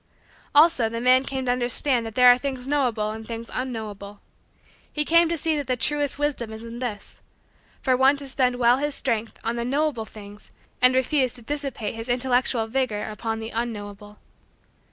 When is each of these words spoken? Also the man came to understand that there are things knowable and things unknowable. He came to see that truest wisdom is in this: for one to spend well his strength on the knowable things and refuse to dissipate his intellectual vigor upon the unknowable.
Also 0.55 0.89
the 0.89 0.99
man 0.99 1.23
came 1.23 1.45
to 1.45 1.51
understand 1.51 2.07
that 2.07 2.15
there 2.15 2.27
are 2.29 2.37
things 2.39 2.65
knowable 2.65 3.11
and 3.11 3.27
things 3.27 3.51
unknowable. 3.53 4.19
He 4.91 5.05
came 5.05 5.29
to 5.29 5.37
see 5.37 5.61
that 5.61 5.79
truest 5.79 6.17
wisdom 6.17 6.51
is 6.51 6.63
in 6.63 6.79
this: 6.79 7.21
for 7.83 7.95
one 7.95 8.17
to 8.17 8.27
spend 8.27 8.55
well 8.55 8.77
his 8.79 8.95
strength 8.95 9.37
on 9.43 9.57
the 9.57 9.63
knowable 9.63 10.05
things 10.05 10.49
and 10.81 10.95
refuse 10.95 11.35
to 11.35 11.43
dissipate 11.43 11.93
his 11.93 12.09
intellectual 12.09 12.65
vigor 12.65 13.03
upon 13.03 13.37
the 13.39 13.51
unknowable. 13.51 14.17